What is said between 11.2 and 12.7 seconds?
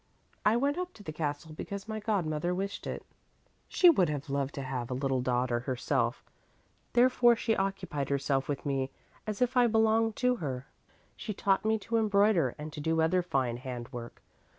taught me to embroider